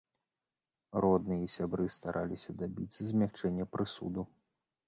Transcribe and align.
Родныя 1.03 1.41
і 1.47 1.51
сябры 1.57 1.85
стараліся 1.97 2.57
дабіцца 2.63 3.01
змякчэння 3.11 3.71
прысуду. 3.75 4.21